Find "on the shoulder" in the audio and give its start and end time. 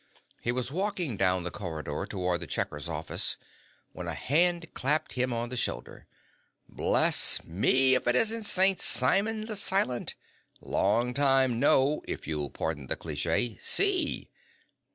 5.31-6.07